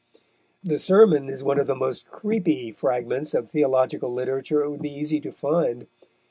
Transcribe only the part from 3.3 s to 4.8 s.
of theological literature it